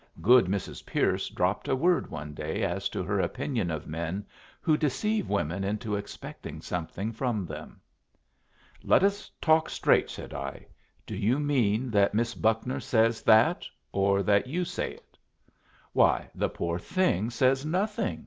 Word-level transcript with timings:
Good 0.19 0.45
Mrs. 0.47 0.83
Pierce 0.83 1.29
dropped 1.29 1.67
a 1.67 1.75
word 1.75 2.09
one 2.09 2.33
day 2.33 2.63
as 2.63 2.89
to 2.89 3.03
her 3.03 3.19
opinion 3.19 3.69
of 3.69 3.85
men 3.85 4.25
who 4.59 4.75
deceive 4.75 5.29
women 5.29 5.63
into 5.63 5.95
expecting 5.95 6.59
something 6.59 7.11
from 7.11 7.45
them. 7.45 7.79
"Let 8.83 9.03
us 9.03 9.29
talk 9.39 9.69
straight," 9.69 10.09
said 10.09 10.33
I. 10.33 10.65
"Do 11.05 11.15
you 11.15 11.39
mean 11.39 11.91
that 11.91 12.15
Miss 12.15 12.33
Buckner 12.33 12.79
says 12.79 13.21
that, 13.21 13.67
or 13.91 14.23
that 14.23 14.47
you 14.47 14.65
say 14.65 14.93
it?" 14.93 15.19
"Why, 15.93 16.31
the 16.33 16.49
poor 16.49 16.79
thing 16.79 17.29
says 17.29 17.63
nothing!" 17.63 18.19